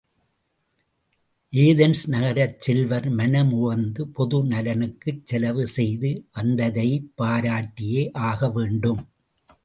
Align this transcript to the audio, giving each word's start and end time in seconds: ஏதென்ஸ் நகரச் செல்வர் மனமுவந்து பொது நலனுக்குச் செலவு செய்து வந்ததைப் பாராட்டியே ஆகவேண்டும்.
ஏதென்ஸ் 1.53 2.01
நகரச் 2.07 2.61
செல்வர் 2.61 3.09
மனமுவந்து 3.09 4.07
பொது 4.07 4.45
நலனுக்குச் 4.45 5.21
செலவு 5.23 5.65
செய்து 5.67 6.11
வந்ததைப் 6.33 7.11
பாராட்டியே 7.17 8.03
ஆகவேண்டும். 8.21 9.03